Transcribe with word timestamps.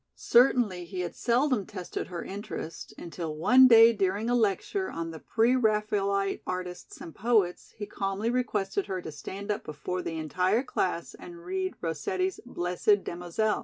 Certainly 0.15 0.85
he 0.85 1.01
had 1.01 1.13
seldom 1.13 1.67
tested 1.67 2.07
her 2.07 2.23
interest 2.23 2.91
until 2.97 3.35
one 3.35 3.67
day 3.67 3.93
during 3.93 4.31
a 4.31 4.35
lecture 4.35 4.89
on 4.89 5.11
the 5.11 5.19
Pre 5.19 5.55
Raphaelite 5.55 6.41
artists 6.47 6.99
and 6.99 7.13
poets 7.13 7.75
he 7.77 7.85
calmly 7.85 8.31
requested 8.31 8.87
her 8.87 8.99
to 9.03 9.11
stand 9.11 9.51
up 9.51 9.63
before 9.63 10.01
the 10.01 10.17
entire 10.17 10.63
class 10.63 11.13
and 11.13 11.45
read 11.45 11.75
Rossetti's 11.81 12.39
"Blessed 12.47 13.03
Damozel." 13.03 13.59